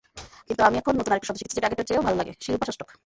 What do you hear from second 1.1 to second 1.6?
আরেকটা শব্দ শিখেছি